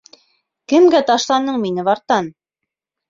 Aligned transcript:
Кемгә 0.71 1.01
ташланың 1.11 1.59
мине, 1.67 1.85
Вартан? 1.91 2.33